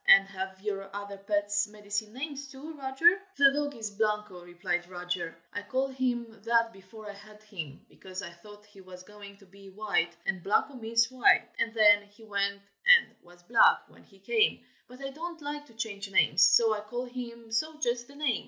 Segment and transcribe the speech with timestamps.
[0.07, 5.37] And have your other pets, medicine names, too, Roger?" "The dog is Blanco," replied Roger.
[5.53, 9.45] "I called him that before I had him, because I thought he was going to
[9.45, 11.47] be white, and Blanco means white.
[11.59, 15.75] And then he went and was black when he came, but I don't like to
[15.75, 18.39] change names, so I called him so just the same.